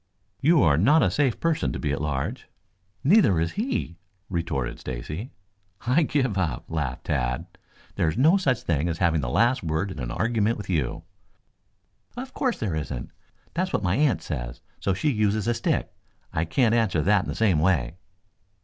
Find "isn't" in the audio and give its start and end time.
12.75-13.11